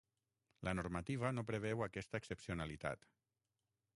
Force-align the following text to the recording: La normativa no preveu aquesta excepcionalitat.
La 0.67 0.71
normativa 0.79 1.31
no 1.35 1.43
preveu 1.51 1.85
aquesta 1.87 2.21
excepcionalitat. 2.23 3.09